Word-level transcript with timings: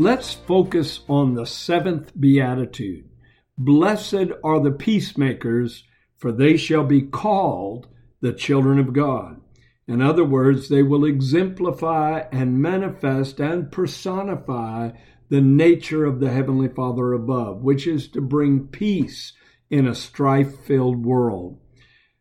Let's 0.00 0.32
focus 0.32 1.00
on 1.10 1.34
the 1.34 1.44
seventh 1.44 2.18
beatitude. 2.18 3.10
Blessed 3.58 4.30
are 4.42 4.58
the 4.58 4.70
peacemakers, 4.70 5.84
for 6.16 6.32
they 6.32 6.56
shall 6.56 6.84
be 6.84 7.02
called 7.02 7.86
the 8.22 8.32
children 8.32 8.78
of 8.78 8.94
God. 8.94 9.42
In 9.86 10.00
other 10.00 10.24
words, 10.24 10.70
they 10.70 10.82
will 10.82 11.04
exemplify 11.04 12.22
and 12.32 12.62
manifest 12.62 13.40
and 13.40 13.70
personify 13.70 14.92
the 15.28 15.42
nature 15.42 16.06
of 16.06 16.18
the 16.18 16.30
Heavenly 16.30 16.68
Father 16.68 17.12
above, 17.12 17.62
which 17.62 17.86
is 17.86 18.08
to 18.12 18.22
bring 18.22 18.68
peace 18.68 19.34
in 19.68 19.86
a 19.86 19.94
strife 19.94 20.60
filled 20.60 21.04
world. 21.04 21.60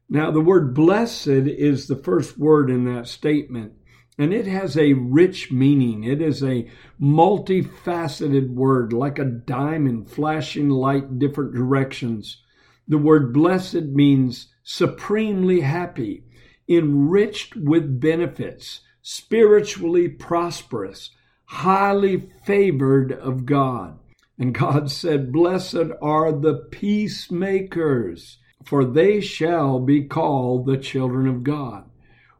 Now, 0.09 0.31
the 0.31 0.41
word 0.41 0.73
blessed 0.73 1.27
is 1.29 1.87
the 1.87 1.95
first 1.95 2.37
word 2.37 2.69
in 2.69 2.93
that 2.93 3.07
statement. 3.07 3.71
And 4.19 4.33
it 4.33 4.47
has 4.47 4.75
a 4.75 4.91
rich 4.91 5.49
meaning. 5.49 6.03
It 6.03 6.21
is 6.21 6.43
a 6.43 6.69
multifaceted 7.01 8.49
word, 8.53 8.91
like 8.91 9.17
a 9.17 9.23
diamond 9.23 10.11
flashing 10.11 10.69
light 10.69 11.17
different 11.17 11.53
directions. 11.53 12.43
The 12.85 12.97
word 12.97 13.31
blessed 13.31 13.83
means 13.83 14.49
supremely 14.61 15.61
happy, 15.61 16.25
enriched 16.67 17.55
with 17.55 18.01
benefits, 18.01 18.81
spiritually 19.01 20.09
prosperous, 20.09 21.11
highly 21.45 22.29
favored 22.43 23.13
of 23.13 23.45
God. 23.45 23.99
And 24.37 24.53
God 24.53 24.91
said, 24.91 25.31
Blessed 25.31 25.91
are 26.01 26.33
the 26.33 26.55
peacemakers, 26.71 28.37
for 28.65 28.83
they 28.83 29.21
shall 29.21 29.79
be 29.79 30.03
called 30.03 30.65
the 30.65 30.77
children 30.77 31.25
of 31.25 31.43
God. 31.45 31.85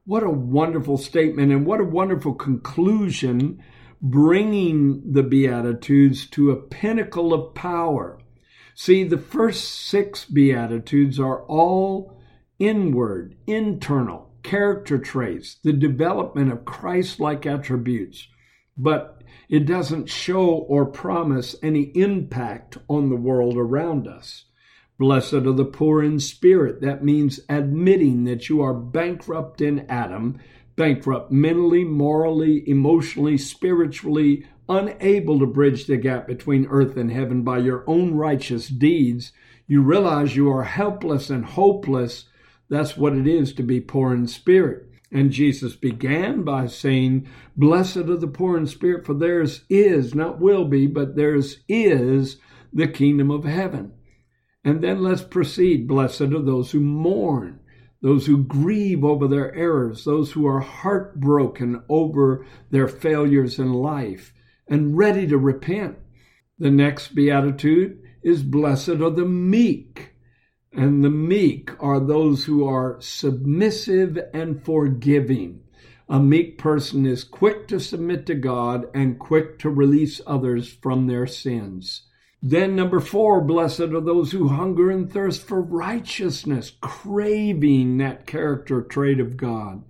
What 0.10 0.24
a 0.24 0.32
wonderful 0.32 0.98
statement 0.98 1.52
and 1.52 1.68
what 1.68 1.80
a 1.80 1.84
wonderful 1.84 2.34
conclusion, 2.34 3.62
bringing 4.02 5.14
the 5.14 5.22
Beatitudes 5.22 6.26
to 6.32 6.50
a 6.50 6.56
pinnacle 6.56 7.32
of 7.32 7.54
power. 7.54 8.20
See, 8.74 9.04
the 9.04 9.20
first 9.20 9.66
six 9.66 10.26
Beatitudes 10.26 11.20
are 11.20 11.44
all 11.44 12.18
inward, 12.58 13.36
internal, 13.46 14.32
character 14.42 14.98
traits, 14.98 15.60
the 15.64 15.74
development 15.74 16.52
of 16.52 16.66
Christ 16.66 17.20
like 17.20 17.46
attributes. 17.46 18.28
But 18.76 19.22
it 19.48 19.68
doesn't 19.68 20.10
show 20.10 20.48
or 20.48 20.88
promise 20.88 21.56
any 21.62 21.92
impact 21.94 22.80
on 22.88 23.12
the 23.12 23.16
world 23.16 23.58
around 23.58 24.08
us. 24.08 24.46
Blessed 25.00 25.34
are 25.34 25.54
the 25.54 25.64
poor 25.64 26.04
in 26.04 26.20
spirit. 26.20 26.82
That 26.82 27.06
means 27.06 27.40
admitting 27.48 28.26
that 28.26 28.50
you 28.50 28.62
are 28.62 28.74
bankrupt 28.74 29.62
in 29.62 29.86
Adam, 29.88 30.38
bankrupt 30.76 31.32
mentally, 31.32 31.86
morally, 31.86 32.70
emotionally, 32.70 33.38
spiritually, 33.38 34.46
unable 34.68 35.40
to 35.40 35.46
bridge 35.46 35.88
the 35.88 35.96
gap 35.96 36.28
between 36.28 36.68
earth 36.70 36.98
and 36.98 37.14
heaven 37.14 37.44
by 37.44 37.60
your 37.60 37.86
own 37.88 38.16
righteous 38.16 38.68
deeds. 38.68 39.32
You 39.68 39.82
realize 39.84 40.36
you 40.36 40.52
are 40.52 40.64
helpless 40.64 41.30
and 41.30 41.46
hopeless. 41.46 42.26
That's 42.68 42.98
what 42.98 43.16
it 43.16 43.26
is 43.26 43.54
to 43.54 43.64
be 43.64 43.80
poor 43.80 44.14
in 44.14 44.28
spirit. 44.28 44.86
And 45.14 45.32
Jesus 45.32 45.78
began 45.78 46.44
by 46.44 46.68
saying, 46.68 47.26
Blessed 47.56 47.98
are 47.98 48.18
the 48.18 48.28
poor 48.28 48.58
in 48.58 48.68
spirit, 48.68 49.06
for 49.06 49.14
theirs 49.14 49.64
is, 49.70 50.14
not 50.14 50.42
will 50.42 50.66
be, 50.66 50.88
but 50.88 51.16
theirs 51.16 51.62
is 51.70 52.36
the 52.74 52.88
kingdom 52.88 53.32
of 53.32 53.46
heaven. 53.46 53.94
And 54.64 54.84
then 54.84 55.02
let's 55.02 55.24
proceed. 55.24 55.88
Blessed 55.88 56.22
are 56.22 56.42
those 56.42 56.72
who 56.72 56.80
mourn, 56.80 57.60
those 58.02 58.26
who 58.26 58.44
grieve 58.44 59.04
over 59.04 59.28
their 59.28 59.54
errors, 59.56 60.04
those 60.04 60.32
who 60.32 60.46
are 60.48 60.60
heartbroken 60.60 61.84
over 61.88 62.46
their 62.70 62.88
failures 62.88 63.58
in 63.58 63.72
life 63.74 64.34
and 64.68 64.98
ready 64.98 65.26
to 65.28 65.38
repent. 65.38 65.98
The 66.58 66.72
next 66.72 67.16
beatitude 67.16 68.02
is 68.22 68.44
Blessed 68.44 69.02
are 69.02 69.10
the 69.10 69.26
meek. 69.26 70.14
And 70.72 71.04
the 71.04 71.10
meek 71.10 71.72
are 71.82 72.00
those 72.00 72.46
who 72.46 72.68
are 72.68 73.02
submissive 73.02 74.20
and 74.34 74.64
forgiving. 74.64 75.62
A 76.08 76.20
meek 76.20 76.58
person 76.58 77.06
is 77.06 77.24
quick 77.24 77.68
to 77.70 77.80
submit 77.80 78.26
to 78.28 78.36
God 78.36 78.88
and 78.94 79.20
quick 79.20 79.58
to 79.60 79.70
release 79.70 80.22
others 80.28 80.68
from 80.68 81.08
their 81.08 81.28
sins. 81.28 82.08
Then, 82.42 82.76
number 82.76 83.02
four, 83.02 83.42
blessed 83.42 83.82
are 83.82 84.00
those 84.00 84.32
who 84.32 84.48
hunger 84.48 84.90
and 84.90 85.12
thirst 85.12 85.46
for 85.46 85.62
righteousness, 85.62 86.72
craving 86.80 87.98
that 87.98 88.26
character 88.26 88.82
trait 88.82 89.20
of 89.20 89.36
God, 89.36 89.84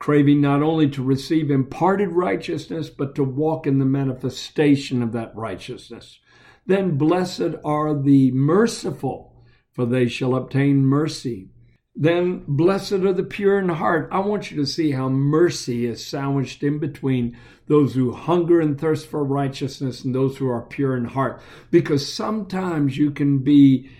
craving 0.00 0.40
not 0.40 0.60
only 0.60 0.90
to 0.90 1.04
receive 1.04 1.52
imparted 1.52 2.10
righteousness, 2.10 2.90
but 2.90 3.14
to 3.14 3.22
walk 3.22 3.66
in 3.66 3.78
the 3.78 3.84
manifestation 3.84 5.02
of 5.02 5.12
that 5.12 5.34
righteousness. 5.36 6.18
Then, 6.66 6.98
blessed 6.98 7.54
are 7.64 7.94
the 7.94 8.32
merciful, 8.32 9.44
for 9.72 9.86
they 9.86 10.08
shall 10.08 10.34
obtain 10.34 10.84
mercy. 10.84 11.50
Then, 11.96 12.42
blessed 12.48 12.92
are 12.92 13.12
the 13.12 13.22
pure 13.22 13.58
in 13.58 13.68
heart. 13.68 14.08
I 14.10 14.18
want 14.18 14.50
you 14.50 14.56
to 14.56 14.66
see 14.66 14.90
how 14.90 15.08
mercy 15.08 15.86
is 15.86 16.04
sandwiched 16.04 16.62
in 16.64 16.78
between 16.78 17.36
those 17.66 17.94
who 17.94 18.12
hunger 18.12 18.60
and 18.60 18.78
thirst 18.78 19.06
for 19.06 19.24
righteousness 19.24 20.04
and 20.04 20.12
those 20.12 20.36
who 20.36 20.48
are 20.48 20.62
pure 20.62 20.96
in 20.96 21.04
heart. 21.04 21.40
Because 21.70 22.12
sometimes 22.12 22.98
you 22.98 23.12
can 23.12 23.38
be 23.38 23.90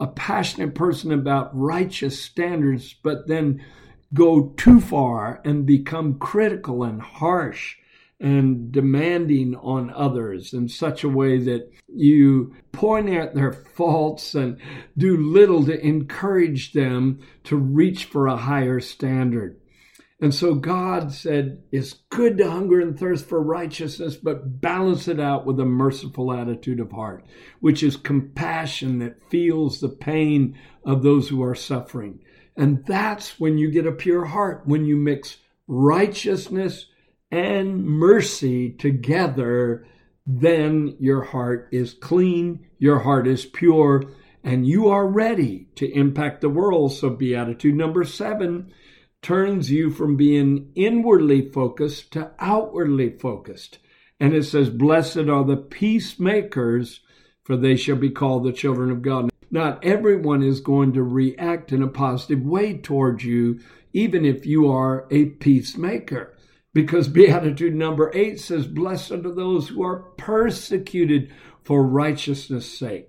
a 0.00 0.06
passionate 0.06 0.74
person 0.74 1.12
about 1.12 1.56
righteous 1.56 2.20
standards, 2.20 2.94
but 2.94 3.28
then 3.28 3.62
go 4.14 4.54
too 4.56 4.80
far 4.80 5.40
and 5.44 5.66
become 5.66 6.18
critical 6.18 6.82
and 6.82 7.02
harsh 7.02 7.76
and 8.22 8.70
demanding 8.70 9.56
on 9.56 9.90
others 9.90 10.54
in 10.54 10.68
such 10.68 11.02
a 11.02 11.08
way 11.08 11.38
that 11.38 11.68
you 11.88 12.54
point 12.70 13.10
at 13.10 13.34
their 13.34 13.52
faults 13.52 14.36
and 14.36 14.60
do 14.96 15.16
little 15.16 15.64
to 15.64 15.84
encourage 15.84 16.72
them 16.72 17.18
to 17.42 17.56
reach 17.56 18.04
for 18.04 18.28
a 18.28 18.36
higher 18.36 18.78
standard. 18.78 19.60
And 20.20 20.32
so 20.32 20.54
God 20.54 21.12
said, 21.12 21.64
it's 21.72 21.94
good 22.10 22.38
to 22.38 22.48
hunger 22.48 22.80
and 22.80 22.96
thirst 22.96 23.26
for 23.26 23.42
righteousness, 23.42 24.14
but 24.14 24.60
balance 24.60 25.08
it 25.08 25.18
out 25.18 25.44
with 25.44 25.58
a 25.58 25.64
merciful 25.64 26.32
attitude 26.32 26.78
of 26.78 26.92
heart, 26.92 27.24
which 27.58 27.82
is 27.82 27.96
compassion 27.96 29.00
that 29.00 29.28
feels 29.30 29.80
the 29.80 29.88
pain 29.88 30.56
of 30.84 31.02
those 31.02 31.28
who 31.28 31.42
are 31.42 31.56
suffering. 31.56 32.20
And 32.56 32.86
that's 32.86 33.40
when 33.40 33.58
you 33.58 33.72
get 33.72 33.84
a 33.84 33.90
pure 33.90 34.26
heart, 34.26 34.62
when 34.64 34.84
you 34.84 34.94
mix 34.94 35.38
righteousness 35.66 36.86
and 37.32 37.82
mercy 37.82 38.70
together, 38.70 39.86
then 40.26 40.94
your 41.00 41.22
heart 41.22 41.66
is 41.72 41.94
clean, 41.94 42.66
your 42.78 43.00
heart 43.00 43.26
is 43.26 43.46
pure, 43.46 44.04
and 44.44 44.66
you 44.66 44.88
are 44.88 45.06
ready 45.06 45.66
to 45.76 45.90
impact 45.90 46.42
the 46.42 46.50
world. 46.50 46.92
So, 46.92 47.08
beatitude 47.08 47.74
number 47.74 48.04
seven 48.04 48.72
turns 49.22 49.70
you 49.70 49.90
from 49.90 50.16
being 50.16 50.70
inwardly 50.74 51.48
focused 51.48 52.12
to 52.12 52.32
outwardly 52.38 53.16
focused. 53.18 53.78
And 54.20 54.34
it 54.34 54.44
says, 54.44 54.68
Blessed 54.68 55.28
are 55.28 55.44
the 55.44 55.56
peacemakers, 55.56 57.00
for 57.44 57.56
they 57.56 57.76
shall 57.76 57.96
be 57.96 58.10
called 58.10 58.44
the 58.44 58.52
children 58.52 58.90
of 58.90 59.00
God. 59.00 59.30
Not 59.50 59.82
everyone 59.84 60.42
is 60.42 60.60
going 60.60 60.92
to 60.92 61.02
react 61.02 61.72
in 61.72 61.82
a 61.82 61.88
positive 61.88 62.44
way 62.44 62.76
towards 62.76 63.24
you, 63.24 63.60
even 63.94 64.24
if 64.24 64.44
you 64.44 64.70
are 64.70 65.06
a 65.10 65.26
peacemaker. 65.26 66.34
Because 66.74 67.08
Beatitude 67.08 67.74
number 67.74 68.10
eight 68.14 68.40
says, 68.40 68.66
Blessed 68.66 69.12
are 69.12 69.34
those 69.34 69.68
who 69.68 69.82
are 69.82 70.04
persecuted 70.16 71.32
for 71.62 71.86
righteousness' 71.86 72.78
sake. 72.78 73.08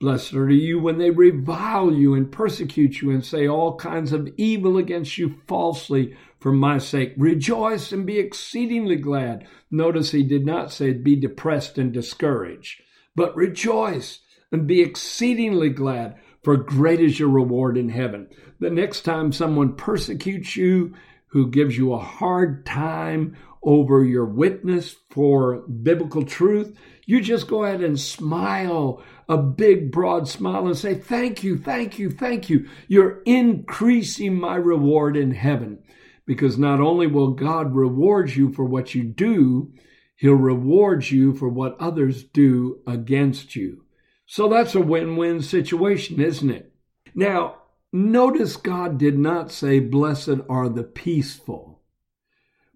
Blessed 0.00 0.34
are 0.34 0.50
you 0.50 0.80
when 0.80 0.98
they 0.98 1.10
revile 1.10 1.92
you 1.92 2.14
and 2.14 2.32
persecute 2.32 3.00
you 3.00 3.10
and 3.10 3.24
say 3.24 3.46
all 3.46 3.76
kinds 3.76 4.12
of 4.12 4.28
evil 4.36 4.76
against 4.76 5.16
you 5.16 5.36
falsely 5.46 6.16
for 6.40 6.52
my 6.52 6.78
sake. 6.78 7.14
Rejoice 7.16 7.92
and 7.92 8.04
be 8.04 8.18
exceedingly 8.18 8.96
glad. 8.96 9.46
Notice 9.70 10.10
he 10.10 10.24
did 10.24 10.44
not 10.44 10.72
say 10.72 10.92
be 10.92 11.14
depressed 11.14 11.78
and 11.78 11.92
discouraged, 11.92 12.82
but 13.14 13.36
rejoice 13.36 14.20
and 14.50 14.66
be 14.66 14.80
exceedingly 14.80 15.70
glad, 15.70 16.16
for 16.42 16.56
great 16.56 17.00
is 17.00 17.20
your 17.20 17.28
reward 17.28 17.78
in 17.78 17.88
heaven. 17.88 18.28
The 18.58 18.70
next 18.70 19.02
time 19.02 19.30
someone 19.30 19.76
persecutes 19.76 20.56
you, 20.56 20.94
who 21.32 21.50
gives 21.50 21.76
you 21.76 21.92
a 21.92 21.98
hard 21.98 22.64
time 22.66 23.36
over 23.62 24.04
your 24.04 24.26
witness 24.26 24.96
for 25.10 25.62
biblical 25.68 26.24
truth, 26.24 26.76
you 27.06 27.20
just 27.20 27.48
go 27.48 27.64
ahead 27.64 27.80
and 27.80 27.98
smile 27.98 29.02
a 29.28 29.38
big, 29.38 29.90
broad 29.90 30.28
smile 30.28 30.66
and 30.66 30.76
say, 30.76 30.94
Thank 30.94 31.42
you, 31.42 31.56
thank 31.56 31.98
you, 31.98 32.10
thank 32.10 32.50
you. 32.50 32.68
You're 32.86 33.22
increasing 33.24 34.38
my 34.38 34.56
reward 34.56 35.16
in 35.16 35.32
heaven. 35.32 35.78
Because 36.26 36.58
not 36.58 36.80
only 36.80 37.06
will 37.06 37.32
God 37.32 37.74
reward 37.74 38.30
you 38.30 38.52
for 38.52 38.64
what 38.64 38.94
you 38.94 39.02
do, 39.02 39.72
He'll 40.16 40.34
reward 40.34 41.10
you 41.10 41.34
for 41.34 41.48
what 41.48 41.80
others 41.80 42.22
do 42.22 42.80
against 42.86 43.56
you. 43.56 43.84
So 44.26 44.48
that's 44.48 44.74
a 44.74 44.80
win 44.80 45.16
win 45.16 45.42
situation, 45.42 46.20
isn't 46.20 46.50
it? 46.50 46.72
Now, 47.14 47.61
notice 47.92 48.56
God 48.56 48.98
did 48.98 49.18
not 49.18 49.50
say, 49.50 49.78
Blessed 49.78 50.40
are 50.48 50.68
the 50.68 50.84
peaceful, 50.84 51.82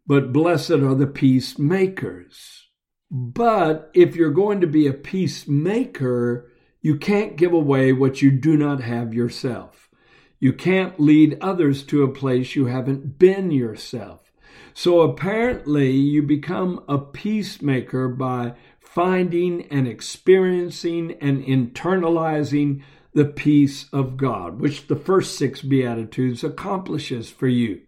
but 0.07 0.33
blessed 0.33 0.71
are 0.71 0.95
the 0.95 1.07
peacemakers. 1.07 2.69
But 3.11 3.91
if 3.95 4.17
you're 4.17 4.31
going 4.31 4.61
to 4.61 4.67
be 4.67 4.87
a 4.87 4.93
peacemaker, 4.93 6.53
you 6.81 6.97
can't 6.97 7.37
give 7.37 7.53
away 7.53 7.93
what 7.93 8.21
you 8.21 8.31
do 8.31 8.57
not 8.57 8.81
have 8.81 9.15
yourself. 9.15 9.89
You 10.39 10.53
can't 10.53 11.01
lead 11.01 11.39
others 11.41 11.83
to 11.85 12.03
a 12.03 12.13
place 12.13 12.55
you 12.55 12.67
haven't 12.67 13.19
been 13.19 13.51
yourself. 13.51 14.33
So 14.75 15.01
apparently, 15.01 15.93
you 15.93 16.23
become 16.23 16.85
a 16.87 16.99
peacemaker 16.99 18.09
by 18.09 18.55
finding 18.79 19.63
and 19.69 19.89
experiencing 19.89 21.17
and 21.21 21.43
internalizing 21.43 22.83
the 23.17 23.25
peace 23.25 23.87
of 23.95 24.19
God, 24.19 24.61
which 24.61 24.89
the 24.89 24.95
first 24.95 25.39
six 25.39 25.63
Beatitudes 25.63 26.45
accomplishes 26.45 27.31
for 27.31 27.49
you. 27.49 27.81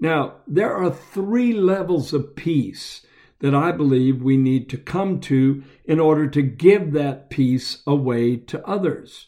Now, 0.00 0.36
there 0.46 0.74
are 0.74 0.90
three 0.90 1.52
levels 1.52 2.14
of 2.14 2.34
peace 2.34 3.04
that 3.40 3.54
I 3.54 3.72
believe 3.72 4.22
we 4.22 4.38
need 4.38 4.70
to 4.70 4.78
come 4.78 5.20
to 5.20 5.62
in 5.84 6.00
order 6.00 6.26
to 6.28 6.40
give 6.40 6.92
that 6.92 7.28
peace 7.28 7.82
away 7.86 8.36
to 8.36 8.66
others. 8.66 9.26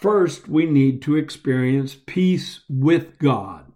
First, 0.00 0.48
we 0.48 0.64
need 0.64 1.02
to 1.02 1.16
experience 1.16 1.94
peace 2.06 2.60
with 2.66 3.18
God. 3.18 3.70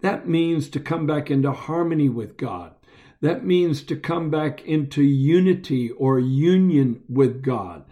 That 0.00 0.26
means 0.26 0.70
to 0.70 0.80
come 0.80 1.06
back 1.06 1.30
into 1.30 1.52
harmony 1.52 2.08
with 2.08 2.38
God. 2.38 2.72
That 3.20 3.44
means 3.44 3.82
to 3.82 3.96
come 3.96 4.30
back 4.30 4.64
into 4.64 5.02
unity 5.02 5.90
or 5.90 6.18
union 6.18 7.02
with 7.10 7.42
God. 7.42 7.84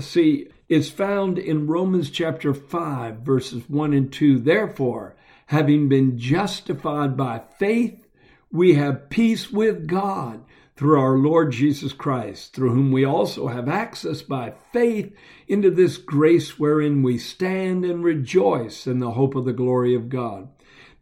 See, 0.00 0.48
it's 0.68 0.88
found 0.88 1.38
in 1.38 1.66
Romans 1.66 2.08
chapter 2.08 2.54
5, 2.54 3.18
verses 3.18 3.68
1 3.68 3.92
and 3.92 4.10
2. 4.10 4.38
Therefore, 4.38 5.14
having 5.46 5.88
been 5.88 6.18
justified 6.18 7.16
by 7.16 7.42
faith, 7.58 8.06
we 8.50 8.74
have 8.74 9.10
peace 9.10 9.50
with 9.50 9.86
God 9.86 10.42
through 10.76 10.98
our 10.98 11.18
Lord 11.18 11.52
Jesus 11.52 11.92
Christ, 11.92 12.54
through 12.54 12.70
whom 12.70 12.92
we 12.92 13.04
also 13.04 13.48
have 13.48 13.68
access 13.68 14.22
by 14.22 14.54
faith 14.72 15.14
into 15.46 15.70
this 15.70 15.98
grace 15.98 16.58
wherein 16.58 17.02
we 17.02 17.18
stand 17.18 17.84
and 17.84 18.02
rejoice 18.02 18.86
in 18.86 19.00
the 19.00 19.12
hope 19.12 19.34
of 19.34 19.44
the 19.44 19.52
glory 19.52 19.94
of 19.94 20.08
God. 20.08 20.48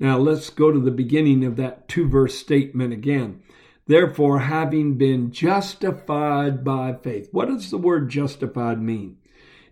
Now 0.00 0.18
let's 0.18 0.50
go 0.50 0.72
to 0.72 0.80
the 0.80 0.90
beginning 0.90 1.44
of 1.44 1.54
that 1.56 1.86
two 1.88 2.08
verse 2.08 2.36
statement 2.36 2.92
again. 2.92 3.42
Therefore, 3.86 4.40
having 4.40 4.96
been 4.96 5.30
justified 5.30 6.64
by 6.64 6.94
faith. 6.94 7.28
What 7.30 7.46
does 7.48 7.70
the 7.70 7.78
word 7.78 8.08
justified 8.08 8.82
mean? 8.82 9.18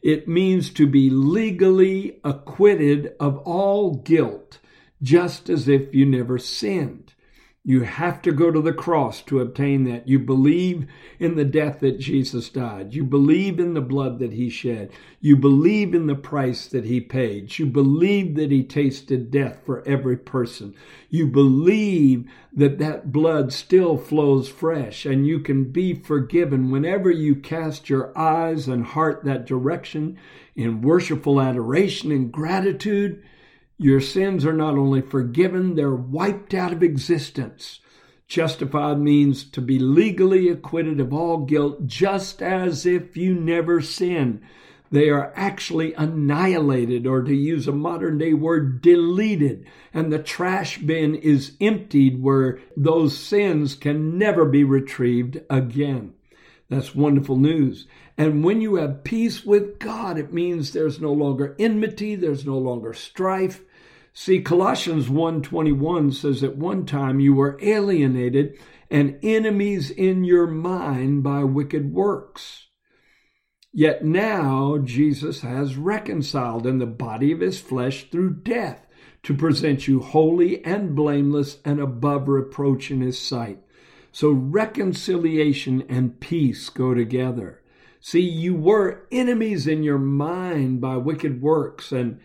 It 0.02 0.26
means 0.26 0.70
to 0.70 0.87
be 0.87 1.11
legally 1.11 2.20
acquitted 2.25 3.14
of 3.20 3.38
all 3.38 3.97
guilt, 3.97 4.58
just 5.02 5.49
as 5.49 5.69
if 5.69 5.94
you 5.94 6.06
never 6.06 6.38
sinned. 6.38 7.09
You 7.62 7.82
have 7.82 8.22
to 8.22 8.32
go 8.32 8.50
to 8.50 8.62
the 8.62 8.72
cross 8.72 9.20
to 9.24 9.40
obtain 9.40 9.84
that. 9.84 10.08
You 10.08 10.18
believe 10.18 10.86
in 11.18 11.36
the 11.36 11.44
death 11.44 11.80
that 11.80 11.98
Jesus 11.98 12.48
died. 12.48 12.94
You 12.94 13.04
believe 13.04 13.60
in 13.60 13.74
the 13.74 13.82
blood 13.82 14.18
that 14.20 14.32
he 14.32 14.48
shed. 14.48 14.90
You 15.20 15.36
believe 15.36 15.94
in 15.94 16.06
the 16.06 16.14
price 16.14 16.66
that 16.68 16.86
he 16.86 17.02
paid. 17.02 17.58
You 17.58 17.66
believe 17.66 18.34
that 18.36 18.50
he 18.50 18.64
tasted 18.64 19.30
death 19.30 19.60
for 19.66 19.86
every 19.86 20.16
person. 20.16 20.74
You 21.10 21.26
believe 21.26 22.30
that 22.50 22.78
that 22.78 23.12
blood 23.12 23.52
still 23.52 23.98
flows 23.98 24.48
fresh 24.48 25.04
and 25.04 25.26
you 25.26 25.40
can 25.40 25.64
be 25.64 25.92
forgiven 25.92 26.70
whenever 26.70 27.10
you 27.10 27.36
cast 27.36 27.90
your 27.90 28.16
eyes 28.16 28.68
and 28.68 28.86
heart 28.86 29.24
that 29.24 29.44
direction 29.44 30.16
in 30.56 30.80
worshipful 30.80 31.38
adoration 31.38 32.10
and 32.10 32.32
gratitude 32.32 33.22
your 33.82 34.00
sins 34.03 34.44
are 34.44 34.53
not 34.53 34.77
only 34.77 35.00
forgiven, 35.00 35.75
they're 35.75 35.94
wiped 35.94 36.53
out 36.53 36.71
of 36.71 36.82
existence. 36.82 37.81
Justified 38.29 38.99
means 38.99 39.43
to 39.43 39.62
be 39.62 39.79
legally 39.79 40.50
acquitted 40.50 41.00
of 41.00 41.15
all 41.15 41.47
guilt, 41.47 41.87
just 41.87 42.43
as 42.43 42.85
if 42.85 43.17
you 43.17 43.35
never 43.35 43.81
sinned. 43.81 44.43
They 44.91 45.09
are 45.09 45.32
actually 45.35 45.94
annihilated, 45.94 47.06
or 47.06 47.23
to 47.23 47.35
use 47.35 47.67
a 47.67 47.73
modern 47.73 48.19
day 48.19 48.35
word, 48.35 48.82
deleted, 48.82 49.65
and 49.94 50.12
the 50.12 50.19
trash 50.19 50.77
bin 50.77 51.15
is 51.15 51.56
emptied 51.59 52.23
where 52.23 52.59
those 52.77 53.17
sins 53.17 53.75
can 53.75 54.19
never 54.19 54.44
be 54.44 54.62
retrieved 54.62 55.41
again. 55.49 56.12
That's 56.69 56.94
wonderful 56.94 57.37
news. 57.37 57.87
And 58.19 58.44
when 58.44 58.61
you 58.61 58.75
have 58.75 59.05
peace 59.05 59.43
with 59.43 59.79
God, 59.79 60.19
it 60.19 60.35
means 60.35 60.73
there's 60.73 61.00
no 61.00 61.15
longer 61.15 61.56
enmity, 61.59 62.15
there's 62.15 62.44
no 62.44 62.59
longer 62.59 62.93
strife, 62.93 63.62
See, 64.12 64.40
Colossians 64.40 65.08
1:21 65.08 66.12
says 66.12 66.42
at 66.42 66.56
one 66.56 66.84
time 66.84 67.20
you 67.20 67.34
were 67.34 67.58
alienated 67.62 68.58
and 68.90 69.18
enemies 69.22 69.90
in 69.90 70.24
your 70.24 70.48
mind 70.48 71.22
by 71.22 71.44
wicked 71.44 71.92
works. 71.92 72.68
Yet 73.72 74.04
now 74.04 74.78
Jesus 74.78 75.42
has 75.42 75.76
reconciled 75.76 76.66
in 76.66 76.78
the 76.78 76.86
body 76.86 77.30
of 77.30 77.40
his 77.40 77.60
flesh 77.60 78.10
through 78.10 78.42
death 78.42 78.84
to 79.22 79.34
present 79.34 79.86
you 79.86 80.00
holy 80.00 80.64
and 80.64 80.96
blameless 80.96 81.58
and 81.64 81.78
above 81.78 82.26
reproach 82.26 82.90
in 82.90 83.00
his 83.00 83.18
sight. 83.18 83.60
So 84.10 84.32
reconciliation 84.32 85.84
and 85.88 86.18
peace 86.18 86.68
go 86.68 86.94
together. 86.94 87.62
See, 88.00 88.20
you 88.20 88.56
were 88.56 89.06
enemies 89.12 89.68
in 89.68 89.84
your 89.84 89.98
mind 89.98 90.80
by 90.80 90.96
wicked 90.96 91.40
works 91.40 91.92
and 91.92 92.18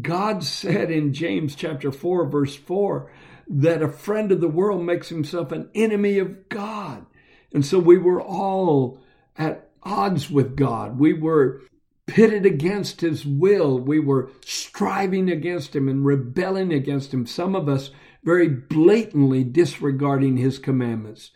God 0.00 0.44
said 0.44 0.90
in 0.90 1.12
James 1.12 1.54
chapter 1.54 1.90
4, 1.90 2.26
verse 2.26 2.56
4, 2.56 3.10
that 3.48 3.82
a 3.82 3.88
friend 3.88 4.32
of 4.32 4.40
the 4.40 4.48
world 4.48 4.84
makes 4.84 5.08
himself 5.08 5.52
an 5.52 5.68
enemy 5.74 6.18
of 6.18 6.48
God. 6.48 7.06
And 7.52 7.66
so 7.66 7.78
we 7.78 7.98
were 7.98 8.20
all 8.20 9.00
at 9.36 9.70
odds 9.82 10.30
with 10.30 10.56
God. 10.56 10.98
We 10.98 11.12
were 11.12 11.60
pitted 12.06 12.46
against 12.46 13.00
his 13.00 13.26
will. 13.26 13.78
We 13.78 13.98
were 13.98 14.30
striving 14.44 15.30
against 15.30 15.74
him 15.74 15.88
and 15.88 16.04
rebelling 16.04 16.72
against 16.72 17.12
him. 17.12 17.26
Some 17.26 17.54
of 17.54 17.68
us 17.68 17.90
very 18.24 18.48
blatantly 18.48 19.44
disregarding 19.44 20.36
his 20.36 20.58
commandments. 20.58 21.32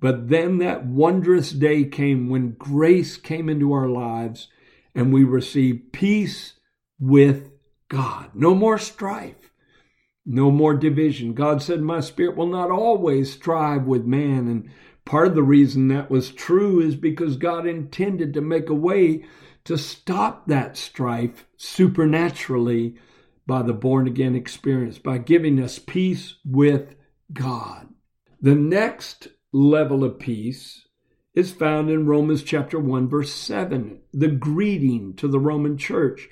But 0.00 0.28
then 0.28 0.58
that 0.58 0.86
wondrous 0.86 1.50
day 1.50 1.84
came 1.84 2.28
when 2.28 2.52
grace 2.52 3.16
came 3.16 3.48
into 3.48 3.72
our 3.72 3.88
lives 3.88 4.48
and 4.94 5.12
we 5.12 5.24
received 5.24 5.92
peace 5.92 6.54
with 7.00 7.50
God. 7.88 8.30
No 8.34 8.54
more 8.54 8.78
strife. 8.78 9.50
No 10.24 10.50
more 10.50 10.74
division. 10.74 11.32
God 11.32 11.62
said, 11.62 11.80
My 11.80 12.00
spirit 12.00 12.36
will 12.36 12.46
not 12.46 12.70
always 12.70 13.32
strive 13.32 13.84
with 13.84 14.04
man. 14.04 14.46
And 14.46 14.70
part 15.04 15.28
of 15.28 15.34
the 15.34 15.42
reason 15.42 15.88
that 15.88 16.10
was 16.10 16.30
true 16.30 16.80
is 16.80 16.96
because 16.96 17.36
God 17.36 17.66
intended 17.66 18.34
to 18.34 18.40
make 18.40 18.68
a 18.68 18.74
way 18.74 19.24
to 19.64 19.78
stop 19.78 20.46
that 20.46 20.76
strife 20.76 21.46
supernaturally 21.56 22.96
by 23.46 23.62
the 23.62 23.72
born 23.72 24.06
again 24.06 24.34
experience, 24.34 24.98
by 24.98 25.16
giving 25.16 25.62
us 25.62 25.78
peace 25.78 26.34
with 26.44 26.94
God. 27.32 27.88
The 28.40 28.54
next 28.54 29.28
level 29.52 30.04
of 30.04 30.18
peace 30.18 30.86
is 31.34 31.52
found 31.52 31.88
in 31.90 32.06
Romans 32.06 32.42
chapter 32.42 32.78
1 32.78 33.08
verse 33.08 33.32
7, 33.32 34.00
the 34.12 34.28
greeting 34.28 35.14
to 35.16 35.28
the 35.28 35.40
Roman 35.40 35.78
church. 35.78 36.28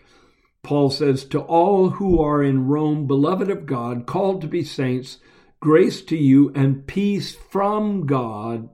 Paul 0.66 0.90
says, 0.90 1.22
To 1.26 1.42
all 1.42 1.90
who 1.90 2.20
are 2.20 2.42
in 2.42 2.66
Rome, 2.66 3.06
beloved 3.06 3.48
of 3.50 3.66
God, 3.66 4.04
called 4.04 4.40
to 4.40 4.48
be 4.48 4.64
saints, 4.64 5.18
grace 5.60 6.02
to 6.02 6.16
you 6.16 6.50
and 6.56 6.88
peace 6.88 7.36
from 7.36 8.04
God, 8.04 8.68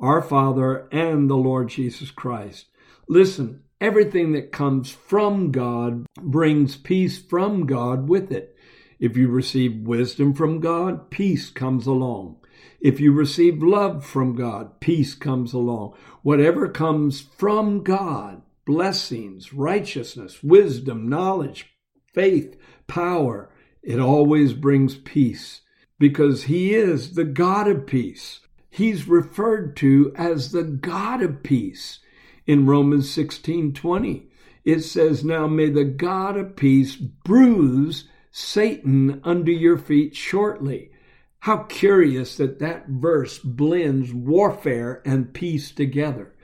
our 0.00 0.22
Father, 0.22 0.88
and 0.90 1.30
the 1.30 1.36
Lord 1.36 1.68
Jesus 1.68 2.10
Christ. 2.10 2.66
Listen, 3.08 3.62
everything 3.80 4.32
that 4.32 4.50
comes 4.50 4.90
from 4.90 5.52
God 5.52 6.04
brings 6.20 6.76
peace 6.76 7.20
from 7.22 7.64
God 7.64 8.08
with 8.08 8.32
it. 8.32 8.56
If 8.98 9.16
you 9.16 9.28
receive 9.28 9.86
wisdom 9.86 10.34
from 10.34 10.58
God, 10.58 11.12
peace 11.12 11.48
comes 11.48 11.86
along. 11.86 12.38
If 12.80 12.98
you 12.98 13.12
receive 13.12 13.62
love 13.62 14.04
from 14.04 14.34
God, 14.34 14.80
peace 14.80 15.14
comes 15.14 15.52
along. 15.52 15.94
Whatever 16.22 16.68
comes 16.68 17.20
from 17.20 17.84
God 17.84 18.42
blessings, 18.64 19.52
righteousness, 19.52 20.42
wisdom, 20.42 21.08
knowledge, 21.08 21.66
faith, 22.14 22.56
power. 22.86 23.50
It 23.82 23.98
always 23.98 24.52
brings 24.52 24.96
peace 24.96 25.62
because 25.98 26.44
He 26.44 26.74
is 26.74 27.14
the 27.14 27.24
God 27.24 27.68
of 27.68 27.86
peace. 27.86 28.40
he's 28.72 29.08
referred 29.08 29.76
to 29.76 30.12
as 30.16 30.52
the 30.52 30.62
God 30.62 31.22
of 31.22 31.42
peace. 31.42 31.98
In 32.46 32.66
Romans 32.66 33.10
16 33.10 33.72
20, 33.74 34.28
it 34.64 34.80
says, 34.80 35.24
Now 35.24 35.46
may 35.46 35.70
the 35.70 35.84
God 35.84 36.36
of 36.36 36.56
peace 36.56 36.96
bruise 36.96 38.08
Satan 38.30 39.20
under 39.24 39.52
your 39.52 39.76
feet 39.76 40.14
shortly. 40.14 40.90
How 41.40 41.64
curious 41.64 42.36
that 42.36 42.58
that 42.58 42.86
verse 42.88 43.38
blends 43.38 44.12
warfare 44.12 45.02
and 45.04 45.32
peace 45.32 45.70
together. 45.72 46.34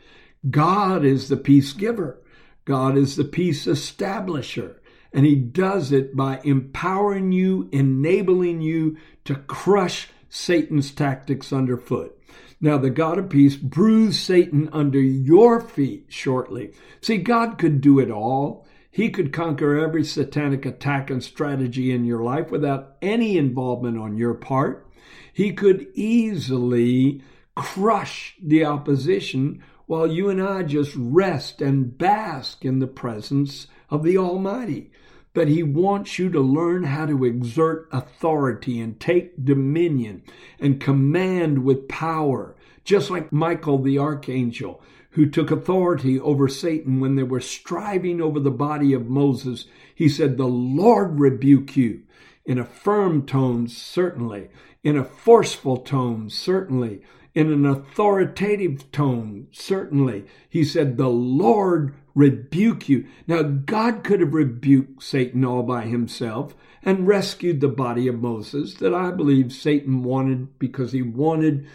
God 0.51 1.05
is 1.05 1.29
the 1.29 1.37
peace 1.37 1.73
giver. 1.73 2.23
God 2.65 2.97
is 2.97 3.17
the 3.17 3.25
peace 3.25 3.67
establisher. 3.67 4.77
And 5.13 5.25
he 5.25 5.35
does 5.35 5.93
it 5.93 6.15
by 6.15 6.41
empowering 6.45 7.33
you, 7.33 7.69
enabling 7.73 8.61
you 8.61 8.97
to 9.25 9.35
crush 9.35 10.09
Satan's 10.29 10.91
tactics 10.91 11.53
underfoot. 11.53 12.13
Now, 12.61 12.79
the 12.79 12.91
God 12.91 13.19
of 13.19 13.29
peace 13.29 13.57
bruised 13.57 14.21
Satan 14.21 14.69
under 14.73 15.01
your 15.01 15.61
feet 15.61 16.07
shortly. 16.09 16.73
See, 17.01 17.19
God 17.19 17.59
could 17.59 17.81
do 17.81 17.99
it 17.99 18.11
all. 18.11 18.67
He 18.91 19.11
could 19.11 19.33
conquer 19.33 19.79
every 19.79 20.05
satanic 20.05 20.65
attack 20.65 21.11
and 21.11 21.23
strategy 21.23 21.93
in 21.93 22.05
your 22.05 22.23
life 22.23 22.51
without 22.51 22.97
any 23.03 23.37
involvement 23.37 23.99
on 23.99 24.17
your 24.17 24.35
part. 24.35 24.91
He 25.33 25.53
could 25.53 25.87
easily 25.95 27.23
crush 27.55 28.37
the 28.43 28.65
opposition 28.65 29.63
while 29.87 30.07
you 30.07 30.29
and 30.29 30.43
I 30.43 30.63
just 30.63 30.95
rest 30.97 31.63
and 31.63 31.97
bask 31.97 32.65
in 32.65 32.79
the 32.79 32.87
presence 32.87 33.67
of 33.89 34.03
the 34.03 34.19
Almighty. 34.19 34.91
But 35.33 35.49
He 35.49 35.63
wants 35.63 36.19
you 36.19 36.31
to 36.31 36.41
learn 36.41 36.85
how 36.85 37.07
to 37.07 37.25
exert 37.25 37.89
authority 37.93 38.81
and 38.81 38.99
take 38.99 39.45
dominion 39.45 40.23
and 40.59 40.81
command 40.81 41.65
with 41.65 41.89
power, 41.89 42.57
just 42.85 43.11
like 43.11 43.33
Michael 43.33 43.79
the 43.79 43.99
archangel 43.99 44.83
who 45.17 45.25
took 45.25 45.51
authority 45.51 46.21
over 46.21 46.47
Satan 46.47 47.01
when 47.01 47.17
they 47.17 47.23
were 47.23 47.41
striving 47.41 48.21
over 48.21 48.39
the 48.39 48.51
body 48.51 48.93
of 48.93 49.09
Moses, 49.09 49.65
he 49.95 50.11
said, 50.11 50.37
The 50.37 50.47
Lord 50.47 51.19
rebuke 51.19 51.75
you. 51.75 52.03
In 52.45 52.59
a 52.59 52.67
firm 52.67 53.25
tone, 53.25 53.67
certainly. 53.67 54.51
In 54.85 54.99
a 54.99 55.05
forceful 55.05 55.79
tone, 55.79 56.29
certainly. 56.29 57.01
In 57.37 57.53
an 57.53 57.67
authoritative 57.67 58.91
tone, 58.93 59.49
certainly. 59.53 60.25
He 60.49 60.65
said, 60.65 60.97
The 60.97 61.11
Lord 61.11 61.95
rebuke 62.15 62.89
you. 62.89 63.07
Now, 63.27 63.43
God 63.43 64.03
could 64.05 64.21
have 64.21 64.33
rebuked 64.33 65.03
Satan 65.03 65.45
all 65.45 65.63
by 65.63 65.83
himself 65.83 66.55
and 66.83 67.07
rescued 67.07 67.61
the 67.61 67.69
body 67.69 68.09
of 68.09 68.23
Moses 68.23 68.73
that 68.77 68.95
I 68.95 69.11
believe 69.11 69.53
Satan 69.53 70.03
wanted 70.03 70.59
because 70.59 70.93
he 70.93 71.03
wanted 71.03 71.67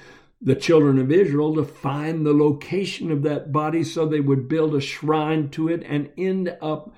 the 0.42 0.56
children 0.56 0.98
of 0.98 1.12
Israel 1.12 1.54
to 1.54 1.64
find 1.64 2.26
the 2.26 2.34
location 2.34 3.12
of 3.12 3.22
that 3.22 3.52
body 3.52 3.84
so 3.84 4.08
they 4.08 4.20
would 4.20 4.48
build 4.48 4.74
a 4.74 4.82
shrine 4.82 5.50
to 5.50 5.68
it 5.68 5.84
and 5.86 6.10
end 6.18 6.58
up 6.60 6.92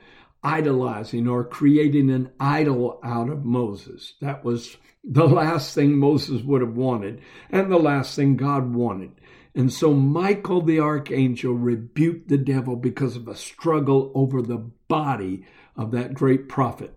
idolizing 0.44 1.28
or 1.28 1.44
creating 1.44 2.10
an 2.10 2.32
idol 2.40 3.00
out 3.04 3.30
of 3.30 3.46
Moses. 3.46 4.14
That 4.22 4.44
was 4.44 4.78
the 5.04 5.28
last 5.28 5.74
thing 5.74 5.98
Moses 5.98 6.42
would 6.44 6.62
have 6.62 6.76
wanted 6.76 7.22
and 7.50 7.72
the 7.72 7.78
last 7.78 8.16
thing 8.16 8.36
God 8.36 8.74
wanted. 8.74 9.12
And 9.56 9.72
so 9.72 9.94
Michael 9.94 10.62
the 10.62 10.80
archangel 10.80 11.54
rebuked 11.54 12.28
the 12.28 12.38
devil 12.38 12.76
because 12.76 13.16
of 13.16 13.28
a 13.28 13.36
struggle 13.36 14.12
over 14.16 14.42
the 14.42 14.58
body 14.88 15.46
of 15.76 15.92
that 15.92 16.14
great 16.14 16.50
prophet. 16.50 16.94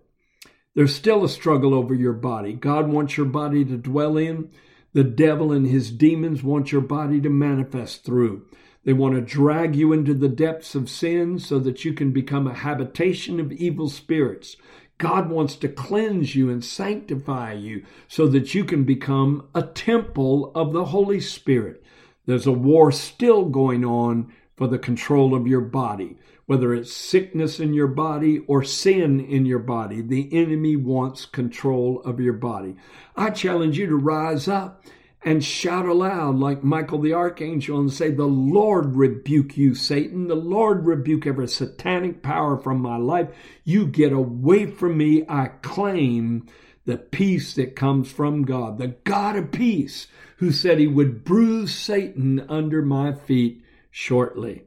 There's 0.73 0.95
still 0.95 1.23
a 1.23 1.29
struggle 1.29 1.73
over 1.73 1.93
your 1.93 2.13
body. 2.13 2.53
God 2.53 2.87
wants 2.87 3.17
your 3.17 3.25
body 3.25 3.65
to 3.65 3.77
dwell 3.77 4.17
in. 4.17 4.51
The 4.93 5.03
devil 5.03 5.51
and 5.51 5.67
his 5.67 5.91
demons 5.91 6.43
want 6.43 6.71
your 6.71 6.81
body 6.81 7.19
to 7.21 7.29
manifest 7.29 8.03
through. 8.03 8.45
They 8.87 8.93
want 8.93 9.15
to 9.15 9.21
drag 9.21 9.75
you 9.75 9.91
into 9.91 10.13
the 10.13 10.29
depths 10.29 10.73
of 10.73 10.89
sin 10.89 11.39
so 11.39 11.59
that 11.59 11.83
you 11.83 11.91
can 11.91 12.11
become 12.11 12.47
a 12.47 12.53
habitation 12.53 13.37
of 13.37 13.51
evil 13.51 13.89
spirits. 13.89 14.55
God 14.97 15.29
wants 15.29 15.57
to 15.57 15.67
cleanse 15.67 16.37
you 16.37 16.49
and 16.49 16.63
sanctify 16.63 17.51
you 17.51 17.83
so 18.07 18.27
that 18.27 18.55
you 18.55 18.63
can 18.63 18.85
become 18.85 19.49
a 19.53 19.63
temple 19.63 20.53
of 20.55 20.71
the 20.71 20.85
Holy 20.85 21.19
Spirit. 21.19 21.83
There's 22.27 22.47
a 22.47 22.53
war 22.53 22.93
still 22.93 23.43
going 23.49 23.83
on 23.83 24.31
for 24.55 24.67
the 24.67 24.79
control 24.79 25.35
of 25.35 25.47
your 25.47 25.59
body 25.59 26.15
whether 26.47 26.73
it's 26.73 26.93
sickness 26.93 27.59
in 27.59 27.73
your 27.73 27.87
body 27.87 28.39
or 28.47 28.63
sin 28.63 29.19
in 29.19 29.45
your 29.45 29.59
body. 29.59 30.01
The 30.01 30.33
enemy 30.33 30.77
wants 30.77 31.25
control 31.25 32.01
of 32.03 32.21
your 32.21 32.33
body. 32.33 32.77
I 33.17 33.31
challenge 33.31 33.77
you 33.77 33.87
to 33.87 33.97
rise 33.97 34.47
up 34.47 34.85
and 35.27 35.43
shout 35.43 35.85
aloud 35.85 36.37
like 36.37 36.63
Michael 36.63 36.99
the 36.99 37.11
archangel 37.11 37.81
and 37.81 37.91
say, 37.91 38.11
The 38.11 38.23
Lord 38.23 38.95
rebuke 38.95 39.57
you, 39.57 39.75
Satan. 39.75 40.29
The 40.29 40.35
Lord 40.35 40.85
rebuke 40.85 41.27
every 41.27 41.49
satanic 41.49 42.23
power 42.23 42.57
from 42.57 42.81
my 42.81 42.95
life. 42.95 43.27
You 43.65 43.87
get 43.87 44.13
away 44.13 44.67
from 44.67 44.97
me. 44.97 45.25
I 45.27 45.47
claim 45.61 46.47
the 46.85 46.97
peace 46.97 47.53
that 47.55 47.75
comes 47.75 48.09
from 48.09 48.43
God, 48.43 48.77
the 48.77 48.95
God 49.03 49.35
of 49.35 49.51
peace, 49.51 50.07
who 50.37 50.53
said 50.53 50.79
he 50.79 50.87
would 50.87 51.25
bruise 51.25 51.75
Satan 51.75 52.45
under 52.47 52.81
my 52.81 53.11
feet 53.11 53.61
shortly. 53.91 54.63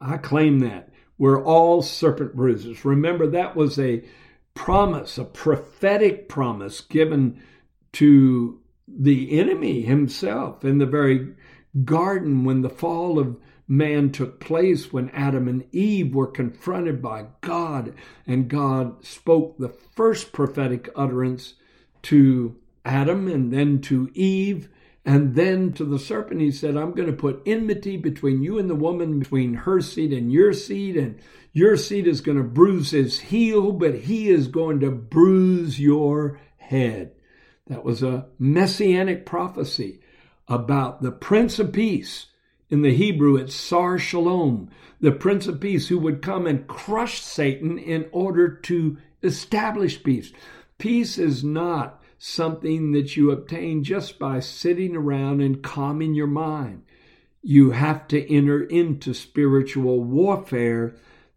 I 0.00 0.18
claim 0.18 0.60
that. 0.60 0.90
We're 1.18 1.42
all 1.42 1.82
serpent 1.82 2.36
bruisers. 2.36 2.84
Remember, 2.84 3.26
that 3.26 3.56
was 3.56 3.80
a 3.80 4.04
promise, 4.54 5.18
a 5.18 5.24
prophetic 5.24 6.28
promise 6.28 6.82
given 6.82 7.42
to 7.94 8.60
the 8.86 9.38
enemy 9.38 9.82
himself 9.82 10.64
in 10.64 10.78
the 10.78 10.86
very 10.86 11.34
garden 11.84 12.44
when 12.44 12.62
the 12.62 12.70
fall 12.70 13.18
of 13.18 13.36
man 13.66 14.12
took 14.12 14.40
place, 14.40 14.92
when 14.92 15.08
Adam 15.10 15.48
and 15.48 15.64
Eve 15.72 16.14
were 16.14 16.26
confronted 16.26 17.00
by 17.00 17.26
God, 17.40 17.94
and 18.26 18.48
God 18.48 19.04
spoke 19.04 19.58
the 19.58 19.70
first 19.70 20.32
prophetic 20.32 20.90
utterance 20.94 21.54
to 22.02 22.56
Adam 22.84 23.26
and 23.26 23.52
then 23.52 23.80
to 23.80 24.10
Eve 24.12 24.68
and 25.06 25.34
then 25.34 25.72
to 25.74 25.84
the 25.84 25.98
serpent, 25.98 26.40
he 26.40 26.50
said, 26.50 26.76
I'm 26.76 26.92
going 26.92 27.08
to 27.08 27.16
put 27.16 27.42
enmity 27.44 27.98
between 27.98 28.42
you 28.42 28.58
and 28.58 28.70
the 28.70 28.74
woman, 28.74 29.18
between 29.18 29.52
her 29.52 29.80
seed 29.80 30.14
and 30.14 30.32
your 30.32 30.54
seed, 30.54 30.96
and 30.96 31.20
your 31.52 31.76
seed 31.76 32.06
is 32.06 32.22
going 32.22 32.38
to 32.38 32.44
bruise 32.44 32.90
his 32.90 33.20
heel, 33.20 33.72
but 33.72 33.94
he 33.94 34.30
is 34.30 34.48
going 34.48 34.80
to 34.80 34.90
bruise 34.90 35.78
your 35.78 36.40
head. 36.56 37.13
That 37.66 37.84
was 37.84 38.02
a 38.02 38.26
messianic 38.38 39.24
prophecy 39.24 40.00
about 40.48 41.00
the 41.00 41.10
Prince 41.10 41.58
of 41.58 41.72
Peace. 41.72 42.26
In 42.68 42.82
the 42.82 42.94
Hebrew, 42.94 43.36
it's 43.36 43.54
Sar 43.54 43.98
Shalom, 43.98 44.68
the 45.00 45.12
Prince 45.12 45.46
of 45.46 45.60
Peace 45.60 45.88
who 45.88 45.98
would 45.98 46.20
come 46.20 46.46
and 46.46 46.66
crush 46.66 47.22
Satan 47.22 47.78
in 47.78 48.06
order 48.12 48.48
to 48.48 48.98
establish 49.22 50.02
peace. 50.02 50.30
Peace 50.76 51.16
is 51.16 51.42
not 51.42 52.02
something 52.18 52.92
that 52.92 53.16
you 53.16 53.30
obtain 53.30 53.82
just 53.82 54.18
by 54.18 54.40
sitting 54.40 54.94
around 54.94 55.40
and 55.40 55.62
calming 55.62 56.14
your 56.14 56.26
mind. 56.26 56.82
You 57.40 57.70
have 57.70 58.06
to 58.08 58.30
enter 58.30 58.62
into 58.62 59.14
spiritual 59.14 60.02
warfare, 60.04 60.96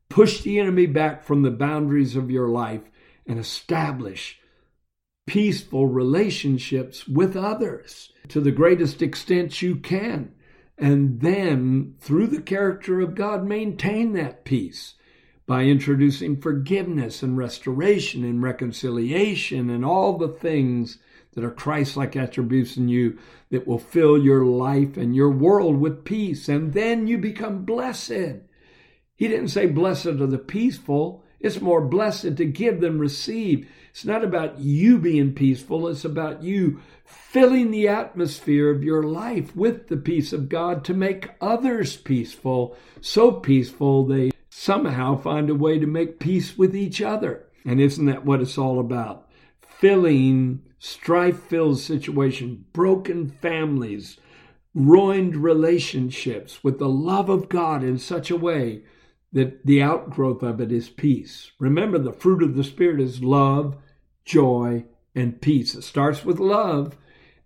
push 0.10 0.42
the 0.42 0.60
enemy 0.60 0.88
back 0.88 1.24
from 1.24 1.44
the 1.44 1.52
boundaries 1.52 2.18
of 2.18 2.32
your 2.32 2.50
life, 2.50 2.84
and 3.26 3.40
establish 3.40 4.42
peaceful 5.28 5.86
relationships 5.86 7.08
with 7.08 7.38
others 7.38 8.12
to 8.30 8.42
the 8.42 8.52
greatest 8.52 9.04
extent 9.04 9.62
you 9.62 9.76
can. 9.76 10.34
And 10.80 11.22
then, 11.22 11.96
through 12.00 12.28
the 12.28 12.42
character 12.42 13.00
of 13.02 13.14
God, 13.14 13.46
maintain 13.46 14.14
that 14.14 14.44
peace 14.46 14.96
by 15.46 15.64
introducing 15.64 16.42
forgiveness 16.42 17.22
and 17.22 17.38
restoration 17.38 18.24
and 18.24 18.42
reconciliation 18.42 19.70
and 19.70 19.86
all 19.86 20.18
the 20.18 20.28
things 20.28 21.00
that 21.34 21.44
are 21.44 21.52
Christ 21.52 21.96
like 21.96 22.16
attributes 22.16 22.78
in 22.78 22.90
you 22.90 23.18
that 23.52 23.68
will 23.68 23.80
fill 23.80 24.18
your 24.18 24.44
life 24.44 24.98
and 24.98 25.16
your 25.16 25.30
world 25.30 25.78
with 25.78 26.04
peace. 26.04 26.50
And 26.50 26.74
then 26.74 27.08
you 27.08 27.18
become 27.18 27.64
blessed. 27.64 28.42
He 29.16 29.28
didn't 29.28 29.50
say, 29.50 29.68
Blessed 29.68 30.08
are 30.08 30.28
the 30.28 30.38
peaceful. 30.38 31.24
It's 31.40 31.62
more 31.62 31.82
blessed 31.82 32.38
to 32.38 32.46
give 32.46 32.82
than 32.82 33.00
receive. 33.00 33.70
It's 33.92 34.06
not 34.06 34.24
about 34.24 34.60
you 34.60 34.98
being 34.98 35.34
peaceful, 35.34 35.88
it's 35.88 36.06
about 36.06 36.44
you 36.44 36.82
filling 37.04 37.72
the 37.72 37.88
atmosphere 37.88 38.70
of 38.70 38.84
your 38.84 39.04
life 39.04 39.56
with 39.56 39.88
the 39.88 39.98
peace 39.98 40.34
of 40.34 40.50
God 40.50 40.84
to 40.86 40.94
make 40.94 41.30
others 41.40 41.96
peaceful, 41.96 42.76
so 43.02 43.32
peaceful 43.32 44.06
they 44.06 44.32
somehow 44.50 45.16
find 45.16 45.50
a 45.50 45.56
way 45.56 45.80
to 45.80 45.88
make 45.88 46.20
peace 46.20 46.58
with 46.58 46.76
each 46.76 47.02
other. 47.02 47.46
And 47.66 47.80
isn't 47.80 48.06
that 48.06 48.26
what 48.26 48.42
it's 48.42 48.58
all 48.58 48.80
about? 48.80 49.28
Filling 49.62 50.64
strife 50.80 51.42
filled 51.44 51.80
situations, 51.80 52.60
broken 52.74 53.30
families, 53.30 54.18
ruined 54.74 55.36
relationships 55.36 56.64
with 56.64 56.78
the 56.80 56.90
love 56.90 57.30
of 57.30 57.50
God 57.50 57.84
in 57.84 57.98
such 57.98 58.30
a 58.30 58.38
way 58.38 58.84
that 59.34 59.66
the 59.66 59.82
outgrowth 59.82 60.42
of 60.42 60.62
it 60.62 60.72
is 60.72 60.90
peace. 60.90 61.52
Remember, 61.60 61.98
the 61.98 62.14
fruit 62.14 62.42
of 62.42 62.56
the 62.56 62.64
Spirit 62.64 63.02
is 63.02 63.24
love, 63.24 63.76
joy, 64.26 64.86
and 65.14 65.42
peace. 65.42 65.76
It 65.76 65.84
starts 65.84 66.24
with 66.24 66.40
love, 66.40 66.96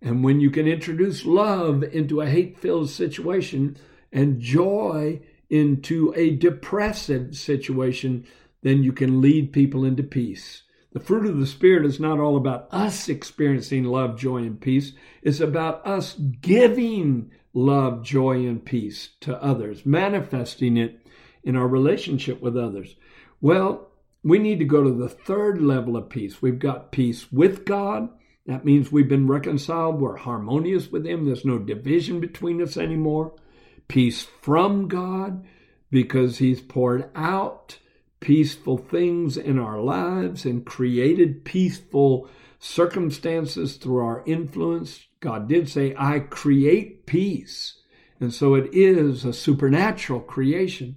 And 0.02 0.24
when 0.24 0.40
you 0.40 0.50
can 0.50 0.68
introduce 0.68 1.26
love 1.26 1.84
into 1.84 2.22
a 2.22 2.30
hate 2.30 2.58
filled 2.58 2.90
situation 2.90 3.78
and 4.12 4.42
joy 4.42 5.22
into 5.50 6.14
a 6.16 6.32
depressive 6.32 7.36
situation, 7.36 8.26
then 8.64 8.84
you 8.84 8.92
can 8.92 9.22
lead 9.22 9.54
people 9.54 9.86
into 9.86 10.04
peace. 10.04 10.64
The 10.94 11.00
fruit 11.00 11.26
of 11.26 11.40
the 11.40 11.46
Spirit 11.46 11.86
is 11.86 12.00
not 12.00 12.20
all 12.20 12.36
about 12.36 12.68
us 12.72 13.08
experiencing 13.08 13.84
love, 13.86 14.18
joy, 14.18 14.38
and 14.38 14.60
peace. 14.60 14.94
It's 15.22 15.40
about 15.40 15.86
us 15.86 16.16
giving 16.16 17.32
love, 17.54 18.04
joy, 18.04 18.48
and 18.48 18.64
peace 18.66 19.10
to 19.22 19.42
others, 19.42 19.86
manifesting 19.86 20.78
it 20.78 21.01
in 21.44 21.56
our 21.56 21.68
relationship 21.68 22.42
with 22.42 22.58
others. 22.58 22.96
Well, 23.40 23.88
we 24.24 24.38
need 24.38 24.60
to 24.60 24.66
go 24.66 24.84
to 24.84 24.92
the 24.92 25.10
third 25.10 25.62
level 25.62 25.98
of 25.98 26.10
peace. 26.10 26.42
We've 26.42 26.60
got 26.60 26.92
peace 26.92 27.32
with 27.32 27.66
God. 27.66 28.10
That 28.46 28.66
means 28.66 28.92
we've 28.92 29.10
been 29.10 29.28
reconciled. 29.28 30.00
We're 30.00 30.18
harmonious 30.18 30.92
with 30.92 31.06
Him. 31.06 31.26
There's 31.26 31.46
no 31.46 31.58
division 31.58 32.20
between 32.20 32.62
us 32.62 32.78
anymore. 32.78 33.34
Peace 33.88 34.28
from 34.42 34.88
God 34.88 35.46
because 35.90 36.38
He's 36.38 36.62
poured 36.62 37.10
out 37.16 37.78
peaceful 38.20 38.78
things 38.78 39.36
in 39.36 39.58
our 39.60 39.82
lives 39.82 40.46
and 40.46 40.66
created 40.66 41.44
peaceful 41.44 42.30
circumstances 42.60 43.78
through 43.78 43.98
our 43.98 44.24
influence. 44.26 45.08
God 45.20 45.50
did 45.50 45.68
say, 45.68 45.96
I 45.98 46.20
create 46.20 47.06
peace. 47.08 47.80
And 48.20 48.32
so 48.32 48.54
it 48.54 48.70
is 48.72 49.26
a 49.26 49.34
supernatural 49.34 50.20
creation. 50.20 50.96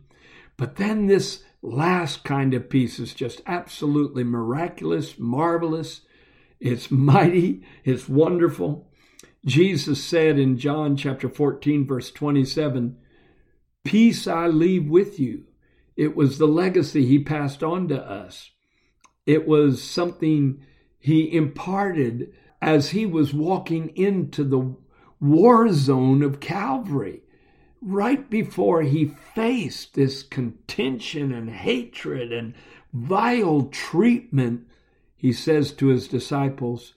But 0.57 0.77
then 0.77 1.07
this 1.07 1.43
last 1.63 2.25
kind 2.25 2.55
of 2.55 2.71
peace 2.71 2.99
is 2.99 3.15
just 3.15 3.41
absolutely 3.47 4.25
miraculous, 4.25 5.19
marvelous. 5.19 6.03
It's 6.61 6.91
mighty, 6.91 7.65
it's 7.85 8.09
wonderful. 8.09 8.89
Jesus 9.45 10.03
said 10.03 10.39
in 10.39 10.57
John 10.57 10.97
chapter 10.97 11.29
14, 11.29 11.87
verse 11.87 12.11
27, 12.11 12.97
Peace 13.85 14.27
I 14.27 14.47
leave 14.47 14.89
with 14.89 15.21
you. 15.21 15.45
It 15.97 16.17
was 16.17 16.39
the 16.39 16.47
legacy 16.47 17.05
he 17.05 17.19
passed 17.19 17.63
on 17.63 17.89
to 17.89 18.03
us. 18.03 18.51
It 19.27 19.47
was 19.47 19.83
something 19.83 20.63
he 20.99 21.35
imparted 21.35 22.33
as 22.63 22.91
he 22.91 23.05
was 23.05 23.35
walking 23.35 23.91
into 23.95 24.43
the 24.45 24.75
war 25.21 25.71
zone 25.71 26.23
of 26.23 26.41
Calvary 26.41 27.24
right 27.85 28.31
before 28.31 28.83
he 28.83 29.05
faced 29.35 29.95
this 29.95 30.23
contention 30.23 31.33
and 31.33 31.51
hatred 31.51 32.33
and 32.33 32.55
vile 32.93 33.65
treatment, 33.65 34.67
he 35.15 35.33
says 35.33 35.73
to 35.73 35.89
his 35.89 36.09
disciples, 36.09 36.95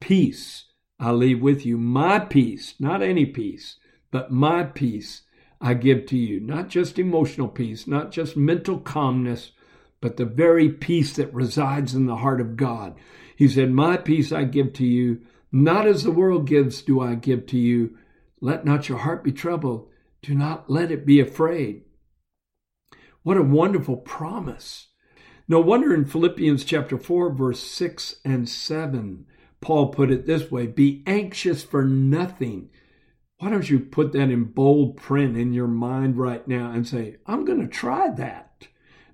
Peace 0.00 0.66
I 0.98 1.12
leave 1.12 1.40
with 1.40 1.64
you, 1.64 1.78
my 1.78 2.18
peace, 2.18 2.74
not 2.78 3.02
any 3.02 3.26
peace, 3.26 3.76
but 4.10 4.32
my 4.32 4.64
peace 4.64 5.22
I 5.60 5.74
give 5.74 6.06
to 6.06 6.16
you. 6.16 6.40
Not 6.40 6.68
just 6.68 6.98
emotional 6.98 7.48
peace, 7.48 7.86
not 7.86 8.10
just 8.10 8.36
mental 8.36 8.78
calmness, 8.78 9.52
but 10.00 10.16
the 10.16 10.24
very 10.24 10.68
peace 10.68 11.14
that 11.16 11.32
resides 11.32 11.94
in 11.94 12.06
the 12.06 12.16
heart 12.16 12.40
of 12.40 12.56
God. 12.56 12.96
He 13.36 13.48
said, 13.48 13.70
My 13.70 13.96
peace 13.96 14.32
I 14.32 14.44
give 14.44 14.72
to 14.74 14.84
you, 14.84 15.22
not 15.50 15.86
as 15.86 16.02
the 16.02 16.10
world 16.10 16.46
gives, 16.46 16.82
do 16.82 17.00
I 17.00 17.14
give 17.14 17.46
to 17.46 17.58
you. 17.58 17.96
Let 18.40 18.64
not 18.64 18.88
your 18.88 18.98
heart 18.98 19.24
be 19.24 19.32
troubled 19.32 19.88
do 20.24 20.34
not 20.34 20.70
let 20.70 20.90
it 20.90 21.04
be 21.04 21.20
afraid. 21.20 21.82
What 23.22 23.36
a 23.36 23.42
wonderful 23.42 23.98
promise. 23.98 24.88
No 25.46 25.60
wonder 25.60 25.92
in 25.92 26.06
Philippians 26.06 26.64
chapter 26.64 26.96
4, 26.96 27.34
verse 27.34 27.62
6 27.62 28.16
and 28.24 28.48
7, 28.48 29.26
Paul 29.60 29.88
put 29.88 30.10
it 30.10 30.24
this 30.26 30.50
way 30.50 30.66
Be 30.66 31.02
anxious 31.06 31.62
for 31.62 31.84
nothing. 31.84 32.70
Why 33.38 33.50
don't 33.50 33.68
you 33.68 33.80
put 33.80 34.12
that 34.12 34.30
in 34.30 34.44
bold 34.44 34.96
print 34.96 35.36
in 35.36 35.52
your 35.52 35.66
mind 35.66 36.16
right 36.16 36.46
now 36.48 36.70
and 36.70 36.88
say, 36.88 37.16
I'm 37.26 37.44
going 37.44 37.60
to 37.60 37.66
try 37.68 38.10
that. 38.10 38.68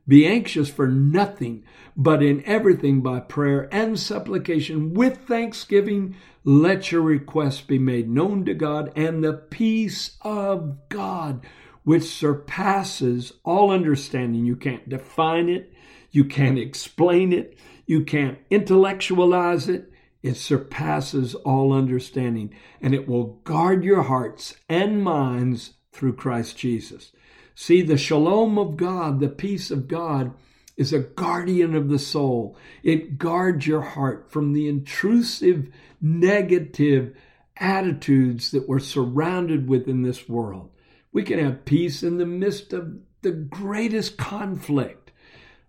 Be 0.07 0.27
anxious 0.27 0.69
for 0.69 0.87
nothing, 0.87 1.65
but 1.97 2.23
in 2.23 2.45
everything 2.45 3.01
by 3.01 3.21
prayer 3.21 3.69
and 3.73 3.99
supplication 3.99 4.95
with 4.95 5.27
thanksgiving, 5.27 6.17
let 6.45 6.91
your 6.91 7.03
requests 7.03 7.61
be 7.61 7.79
made 7.79 8.09
known 8.09 8.45
to 8.47 8.55
God, 8.55 8.93
and 8.97 9.23
the 9.23 9.35
peace 9.35 10.17
of 10.23 10.89
God, 10.89 11.45
which 11.85 12.05
surpasses 12.05 13.33
all 13.45 13.71
understanding. 13.71 14.45
You 14.45 14.57
can't 14.57 14.89
define 14.89 15.49
it, 15.49 15.73
you 16.11 16.25
can't 16.25 16.59
explain 16.59 17.33
it, 17.33 17.59
you 17.87 18.05
can't 18.05 18.39
intellectualize 18.51 19.69
it. 19.69 19.91
It 20.23 20.37
surpasses 20.37 21.35
all 21.35 21.73
understanding, 21.73 22.55
and 22.81 22.95
it 22.95 23.09
will 23.09 23.41
guard 23.45 23.85
your 23.85 24.03
hearts 24.03 24.55
and 24.69 25.03
minds 25.03 25.75
through 25.93 26.17
Christ 26.17 26.59
Jesus. 26.59 27.13
See, 27.55 27.83
the 27.83 27.97
shalom 27.97 28.59
of 28.59 28.77
God, 28.77 29.21
the 29.21 29.29
peace 29.29 29.71
of 29.71 29.89
God, 29.89 30.35
is 30.81 30.95
a 30.95 30.99
guardian 31.01 31.75
of 31.75 31.91
the 31.91 31.99
soul. 31.99 32.57
It 32.83 33.19
guards 33.19 33.67
your 33.67 33.83
heart 33.83 34.33
from 34.33 34.55
the 34.55 34.67
intrusive, 34.67 35.69
negative 36.01 37.15
attitudes 37.59 38.51
that 38.53 38.67
we're 38.67 38.79
surrounded 38.79 39.69
with 39.69 39.87
in 39.87 40.01
this 40.01 40.27
world. 40.27 40.71
We 41.13 41.23
can 41.23 41.39
have 41.39 41.67
peace 41.67 42.03
in 42.03 42.17
the 42.17 42.25
midst 42.25 42.73
of 42.73 42.95
the 43.21 43.31
greatest 43.31 44.17
conflict. 44.17 45.13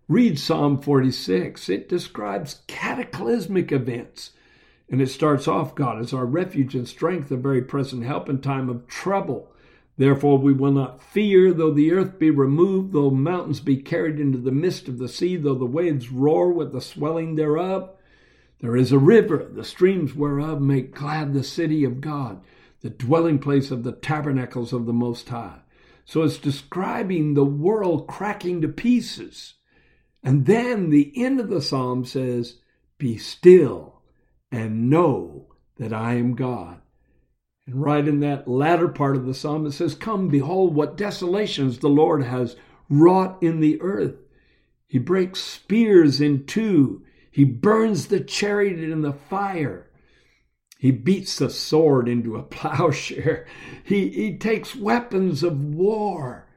Read 0.07 0.39
Psalm 0.39 0.81
46. 0.81 1.67
It 1.67 1.89
describes 1.89 2.61
cataclysmic 2.67 3.73
events. 3.73 4.31
And 4.89 5.01
it 5.01 5.09
starts 5.09 5.45
off 5.45 5.75
God 5.75 6.01
is 6.01 6.13
our 6.13 6.25
refuge 6.25 6.73
and 6.73 6.87
strength, 6.87 7.31
a 7.31 7.35
very 7.35 7.61
present 7.61 8.05
help 8.05 8.29
in 8.29 8.39
time 8.39 8.69
of 8.69 8.87
trouble. 8.87 9.50
Therefore, 10.01 10.39
we 10.39 10.51
will 10.51 10.71
not 10.71 10.99
fear, 10.99 11.53
though 11.53 11.69
the 11.69 11.91
earth 11.91 12.17
be 12.17 12.31
removed, 12.31 12.91
though 12.91 13.11
mountains 13.11 13.59
be 13.59 13.77
carried 13.77 14.19
into 14.19 14.39
the 14.39 14.51
midst 14.51 14.87
of 14.87 14.97
the 14.97 15.07
sea, 15.07 15.35
though 15.35 15.53
the 15.53 15.63
waves 15.63 16.09
roar 16.09 16.51
with 16.51 16.71
the 16.71 16.81
swelling 16.81 17.35
thereof. 17.35 17.91
There 18.61 18.75
is 18.75 18.91
a 18.91 18.97
river, 18.97 19.47
the 19.53 19.63
streams 19.63 20.15
whereof 20.15 20.59
make 20.59 20.95
glad 20.95 21.33
the 21.33 21.43
city 21.43 21.83
of 21.83 22.01
God, 22.01 22.41
the 22.79 22.89
dwelling 22.89 23.37
place 23.37 23.69
of 23.69 23.83
the 23.83 23.91
tabernacles 23.91 24.73
of 24.73 24.87
the 24.87 24.91
Most 24.91 25.29
High. 25.29 25.59
So 26.03 26.23
it's 26.23 26.39
describing 26.39 27.35
the 27.35 27.45
world 27.45 28.07
cracking 28.07 28.61
to 28.61 28.69
pieces. 28.69 29.53
And 30.23 30.47
then 30.47 30.89
the 30.89 31.13
end 31.15 31.39
of 31.39 31.49
the 31.49 31.61
psalm 31.61 32.05
says, 32.05 32.57
Be 32.97 33.19
still 33.19 34.01
and 34.51 34.89
know 34.89 35.53
that 35.77 35.93
I 35.93 36.15
am 36.15 36.33
God. 36.33 36.81
And 37.65 37.81
right 37.81 38.07
in 38.07 38.19
that 38.21 38.47
latter 38.47 38.87
part 38.87 39.15
of 39.15 39.25
the 39.25 39.33
psalm, 39.33 39.65
it 39.65 39.71
says, 39.71 39.95
Come, 39.95 40.29
behold 40.29 40.73
what 40.73 40.97
desolations 40.97 41.79
the 41.79 41.89
Lord 41.89 42.23
has 42.23 42.55
wrought 42.89 43.41
in 43.41 43.59
the 43.59 43.79
earth. 43.81 44.15
He 44.87 44.97
breaks 44.97 45.39
spears 45.39 46.19
in 46.19 46.45
two. 46.45 47.03
He 47.31 47.45
burns 47.45 48.07
the 48.07 48.19
chariot 48.19 48.79
in 48.79 49.01
the 49.01 49.13
fire. 49.13 49.89
He 50.77 50.91
beats 50.91 51.37
the 51.37 51.49
sword 51.49 52.09
into 52.09 52.35
a 52.35 52.43
plowshare. 52.57 53.45
He, 53.83 54.09
he 54.09 54.37
takes 54.37 54.75
weapons 54.75 55.43
of 55.43 55.63
war 55.63 56.47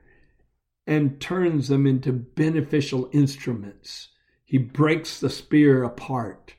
and 0.86 1.20
turns 1.20 1.68
them 1.68 1.86
into 1.86 2.12
beneficial 2.12 3.08
instruments. 3.12 4.08
He 4.44 4.58
breaks 4.58 5.20
the 5.20 5.30
spear 5.30 5.84
apart. 5.84 6.54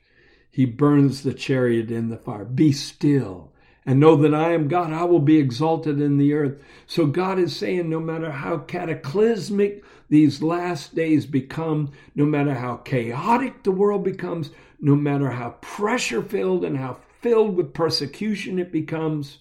He 0.50 0.64
burns 0.64 1.22
the 1.22 1.34
chariot 1.34 1.90
in 1.90 2.08
the 2.08 2.16
fire. 2.16 2.44
Be 2.44 2.72
still 2.72 3.52
and 3.86 4.00
know 4.00 4.16
that 4.16 4.34
I 4.34 4.52
am 4.52 4.66
God, 4.66 4.92
I 4.92 5.04
will 5.04 5.20
be 5.20 5.38
exalted 5.38 6.00
in 6.00 6.18
the 6.18 6.32
earth. 6.34 6.60
So 6.86 7.06
God 7.06 7.38
is 7.38 7.56
saying, 7.56 7.88
no 7.88 8.00
matter 8.00 8.32
how 8.32 8.58
cataclysmic 8.58 9.84
these 10.08 10.42
last 10.42 10.96
days 10.96 11.24
become, 11.24 11.92
no 12.14 12.26
matter 12.26 12.54
how 12.54 12.78
chaotic 12.78 13.62
the 13.62 13.70
world 13.70 14.02
becomes, 14.02 14.50
no 14.80 14.96
matter 14.96 15.30
how 15.30 15.50
pressure 15.60 16.22
filled 16.22 16.64
and 16.64 16.76
how 16.76 16.98
filled 17.20 17.56
with 17.56 17.72
persecution 17.72 18.58
it 18.58 18.72
becomes, 18.72 19.38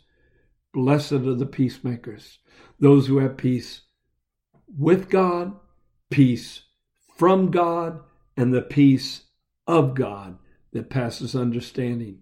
blessed 0.74 1.14
are 1.14 1.34
the 1.34 1.46
peacemakers, 1.46 2.38
those 2.80 3.08
who 3.08 3.18
have 3.18 3.38
peace 3.38 3.82
with 4.78 5.10
God, 5.10 5.54
peace 6.12 6.64
from 7.18 7.50
God, 7.50 8.00
and 8.38 8.54
the 8.54 8.62
peace 8.62 9.24
of 9.66 9.96
God 9.96 10.38
that 10.72 10.90
passes 10.90 11.36
understanding. 11.36 12.20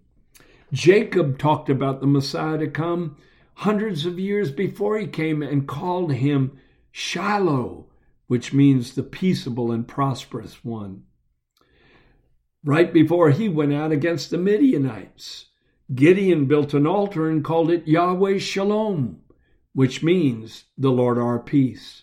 Jacob 0.74 1.38
talked 1.38 1.70
about 1.70 2.00
the 2.00 2.06
Messiah 2.06 2.58
to 2.58 2.66
come 2.66 3.16
hundreds 3.54 4.06
of 4.06 4.18
years 4.18 4.50
before 4.50 4.98
he 4.98 5.06
came 5.06 5.40
and 5.40 5.68
called 5.68 6.12
him 6.12 6.58
Shiloh, 6.90 7.86
which 8.26 8.52
means 8.52 8.94
the 8.94 9.04
peaceable 9.04 9.70
and 9.70 9.86
prosperous 9.86 10.64
one. 10.64 11.04
Right 12.64 12.92
before 12.92 13.30
he 13.30 13.48
went 13.48 13.72
out 13.72 13.92
against 13.92 14.30
the 14.30 14.38
Midianites, 14.38 15.46
Gideon 15.94 16.46
built 16.46 16.74
an 16.74 16.88
altar 16.88 17.30
and 17.30 17.44
called 17.44 17.70
it 17.70 17.86
Yahweh 17.86 18.38
Shalom, 18.38 19.20
which 19.74 20.02
means 20.02 20.64
the 20.76 20.90
Lord 20.90 21.18
our 21.18 21.38
peace. 21.38 22.02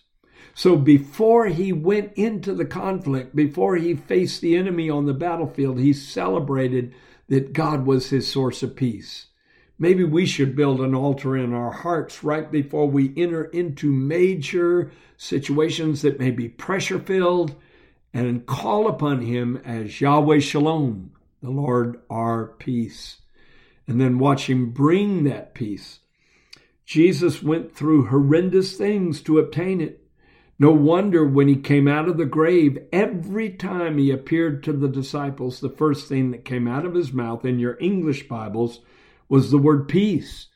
So 0.54 0.76
before 0.76 1.46
he 1.46 1.74
went 1.74 2.14
into 2.14 2.54
the 2.54 2.64
conflict, 2.64 3.36
before 3.36 3.76
he 3.76 3.94
faced 3.94 4.40
the 4.40 4.56
enemy 4.56 4.88
on 4.88 5.04
the 5.04 5.12
battlefield, 5.12 5.78
he 5.78 5.92
celebrated 5.92 6.94
that 7.28 7.52
God 7.52 7.86
was 7.86 8.10
his 8.10 8.26
source 8.30 8.62
of 8.62 8.76
peace. 8.76 9.26
Maybe 9.78 10.04
we 10.04 10.26
should 10.26 10.54
build 10.54 10.80
an 10.80 10.94
altar 10.94 11.36
in 11.36 11.52
our 11.52 11.72
hearts 11.72 12.22
right 12.22 12.50
before 12.50 12.88
we 12.88 13.12
enter 13.16 13.44
into 13.44 13.90
major 13.90 14.92
situations 15.16 16.02
that 16.02 16.20
may 16.20 16.30
be 16.30 16.48
pressure 16.48 16.98
filled 16.98 17.56
and 18.14 18.46
call 18.46 18.86
upon 18.86 19.22
Him 19.22 19.60
as 19.64 20.00
Yahweh 20.00 20.40
Shalom, 20.40 21.12
the 21.40 21.50
Lord 21.50 22.00
our 22.10 22.48
peace. 22.58 23.18
And 23.86 24.00
then 24.00 24.18
watch 24.18 24.48
Him 24.48 24.70
bring 24.70 25.24
that 25.24 25.54
peace. 25.54 26.00
Jesus 26.84 27.42
went 27.42 27.74
through 27.74 28.06
horrendous 28.06 28.76
things 28.76 29.20
to 29.22 29.38
obtain 29.38 29.80
it. 29.80 30.01
No 30.62 30.70
wonder 30.70 31.24
when 31.24 31.48
he 31.48 31.56
came 31.56 31.88
out 31.88 32.08
of 32.08 32.18
the 32.18 32.24
grave, 32.24 32.78
every 32.92 33.50
time 33.50 33.98
he 33.98 34.12
appeared 34.12 34.62
to 34.62 34.72
the 34.72 34.86
disciples, 34.86 35.58
the 35.58 35.68
first 35.68 36.08
thing 36.08 36.30
that 36.30 36.44
came 36.44 36.68
out 36.68 36.86
of 36.86 36.94
his 36.94 37.12
mouth 37.12 37.44
in 37.44 37.58
your 37.58 37.76
English 37.80 38.28
Bibles 38.28 38.78
was 39.28 39.50
the 39.50 39.58
word 39.58 39.88
peace. 39.88 40.46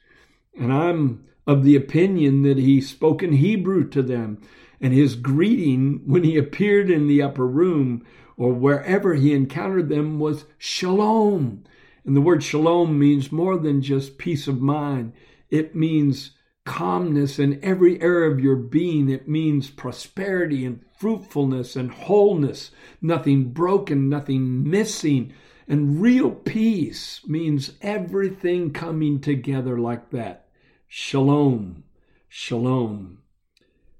And 0.56 0.72
I'm 0.72 1.24
of 1.44 1.64
the 1.64 1.74
opinion 1.74 2.42
that 2.42 2.56
he 2.56 2.80
spoke 2.80 3.20
in 3.20 3.32
Hebrew 3.32 3.88
to 3.88 4.00
them. 4.00 4.40
And 4.80 4.92
his 4.92 5.16
greeting 5.16 6.02
when 6.06 6.22
he 6.22 6.38
appeared 6.38 6.88
in 6.88 7.08
the 7.08 7.20
upper 7.20 7.44
room 7.44 8.06
or 8.36 8.52
wherever 8.52 9.14
he 9.14 9.32
encountered 9.32 9.88
them 9.88 10.20
was 10.20 10.44
shalom. 10.56 11.64
And 12.04 12.14
the 12.14 12.20
word 12.20 12.44
shalom 12.44 12.96
means 12.96 13.32
more 13.32 13.58
than 13.58 13.82
just 13.82 14.18
peace 14.18 14.46
of 14.46 14.60
mind, 14.60 15.14
it 15.50 15.74
means 15.74 16.35
calmness 16.66 17.38
in 17.38 17.58
every 17.64 17.98
area 18.02 18.30
of 18.30 18.40
your 18.40 18.56
being. 18.56 19.08
It 19.08 19.26
means 19.26 19.70
prosperity 19.70 20.66
and 20.66 20.84
fruitfulness 20.98 21.76
and 21.76 21.90
wholeness, 21.90 22.70
nothing 23.00 23.50
broken, 23.52 24.10
nothing 24.10 24.68
missing. 24.68 25.32
And 25.66 26.02
real 26.02 26.30
peace 26.30 27.22
means 27.26 27.72
everything 27.80 28.72
coming 28.72 29.20
together 29.20 29.78
like 29.78 30.10
that. 30.10 30.48
Shalom, 30.86 31.84
shalom, 32.28 33.18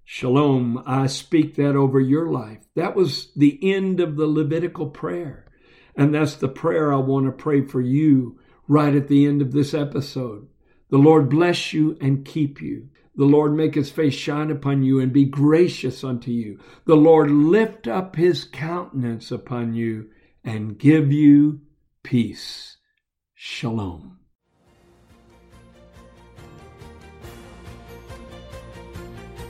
shalom. 0.04 0.82
I 0.86 1.06
speak 1.06 1.54
that 1.56 1.74
over 1.74 1.98
your 1.98 2.30
life. 2.30 2.66
That 2.74 2.94
was 2.94 3.32
the 3.34 3.58
end 3.62 4.00
of 4.00 4.16
the 4.16 4.26
Levitical 4.26 4.90
prayer. 4.90 5.46
And 5.96 6.14
that's 6.14 6.34
the 6.34 6.48
prayer 6.48 6.92
I 6.92 6.98
want 6.98 7.26
to 7.26 7.32
pray 7.32 7.62
for 7.62 7.80
you 7.80 8.38
right 8.68 8.94
at 8.94 9.08
the 9.08 9.26
end 9.26 9.40
of 9.40 9.52
this 9.52 9.72
episode. 9.72 10.48
The 10.90 10.98
Lord 10.98 11.28
bless 11.28 11.72
you 11.72 11.96
and 12.00 12.24
keep 12.24 12.62
you. 12.62 12.88
The 13.16 13.24
Lord 13.24 13.54
make 13.54 13.74
his 13.74 13.90
face 13.90 14.14
shine 14.14 14.50
upon 14.50 14.82
you 14.82 15.00
and 15.00 15.12
be 15.12 15.24
gracious 15.24 16.04
unto 16.04 16.30
you. 16.30 16.60
The 16.84 16.96
Lord 16.96 17.30
lift 17.30 17.88
up 17.88 18.14
his 18.14 18.44
countenance 18.44 19.30
upon 19.30 19.74
you 19.74 20.10
and 20.44 20.78
give 20.78 21.10
you 21.10 21.62
peace. 22.02 22.76
Shalom. 23.34 24.18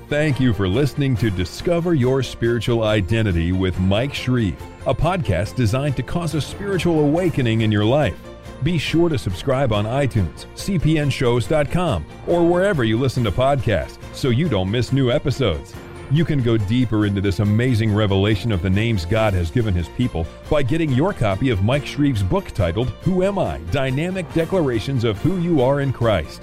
Thank 0.08 0.38
you 0.38 0.54
for 0.54 0.68
listening 0.68 1.16
to 1.16 1.30
Discover 1.30 1.94
Your 1.94 2.22
Spiritual 2.22 2.84
Identity 2.84 3.50
with 3.50 3.78
Mike 3.80 4.14
Shreve, 4.14 4.56
a 4.86 4.94
podcast 4.94 5.56
designed 5.56 5.96
to 5.96 6.04
cause 6.04 6.36
a 6.36 6.40
spiritual 6.40 7.00
awakening 7.00 7.62
in 7.62 7.72
your 7.72 7.84
life. 7.84 8.16
Be 8.62 8.78
sure 8.78 9.08
to 9.08 9.18
subscribe 9.18 9.72
on 9.72 9.84
iTunes, 9.84 10.46
cpnshows.com, 10.54 12.06
or 12.26 12.46
wherever 12.46 12.84
you 12.84 12.98
listen 12.98 13.24
to 13.24 13.30
podcasts 13.30 13.98
so 14.14 14.30
you 14.30 14.48
don't 14.48 14.70
miss 14.70 14.92
new 14.92 15.10
episodes. 15.10 15.74
You 16.10 16.24
can 16.24 16.40
go 16.42 16.56
deeper 16.56 17.04
into 17.06 17.20
this 17.20 17.40
amazing 17.40 17.92
revelation 17.92 18.52
of 18.52 18.62
the 18.62 18.70
names 18.70 19.04
God 19.04 19.34
has 19.34 19.50
given 19.50 19.74
His 19.74 19.88
people 19.88 20.24
by 20.48 20.62
getting 20.62 20.90
your 20.90 21.12
copy 21.12 21.50
of 21.50 21.64
Mike 21.64 21.84
Shreve's 21.84 22.22
book 22.22 22.46
titled 22.52 22.90
Who 23.02 23.24
Am 23.24 23.38
I? 23.38 23.58
Dynamic 23.72 24.32
Declarations 24.32 25.02
of 25.02 25.18
Who 25.18 25.38
You 25.40 25.62
Are 25.62 25.80
in 25.80 25.92
Christ. 25.92 26.42